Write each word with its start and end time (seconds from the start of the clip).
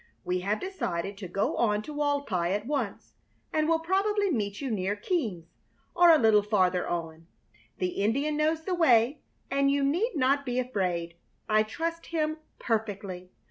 We 0.25 0.39
have 0.39 0.59
decided 0.59 1.15
to 1.19 1.27
go 1.27 1.55
on 1.57 1.83
to 1.83 1.93
Walpi 1.93 2.49
at 2.49 2.65
once, 2.65 3.13
and 3.53 3.67
will 3.69 3.77
probably 3.77 4.31
meet 4.31 4.59
you 4.59 4.71
near 4.71 4.95
Keams, 4.95 5.45
or 5.95 6.09
a 6.09 6.17
little 6.17 6.41
farther 6.41 6.87
on. 6.87 7.27
The 7.77 7.89
Indian 7.89 8.35
knows 8.35 8.63
the 8.63 8.73
way, 8.73 9.21
and 9.51 9.69
you 9.69 9.83
need 9.83 10.13
not 10.15 10.43
be 10.43 10.57
afraid. 10.57 11.17
I 11.47 11.61
trust 11.61 12.07
him 12.07 12.37
perfectly. 12.57 13.29